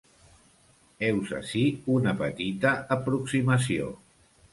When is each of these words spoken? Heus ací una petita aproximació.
Heus 1.07 1.33
ací 1.39 1.61
una 1.97 2.13
petita 2.21 2.71
aproximació. 2.97 3.93